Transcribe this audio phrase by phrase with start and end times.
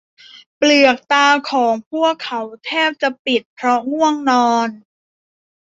[0.57, 4.69] เปลือกตาของพวกเขาแทบจะปิดเพราะง่วงนอน